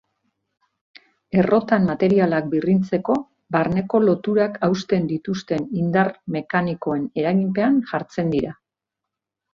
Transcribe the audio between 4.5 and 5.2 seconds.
hausten